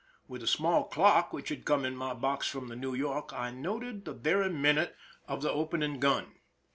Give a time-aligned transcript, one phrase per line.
[0.27, 3.51] With a small clock which had come in my box from the New York I
[3.51, 4.95] noted the very minute
[5.27, 6.39] of the open ing gun.